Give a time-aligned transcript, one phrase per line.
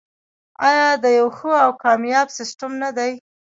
[0.67, 3.11] آیا د یو ښه او کامیاب سیستم نه دی؟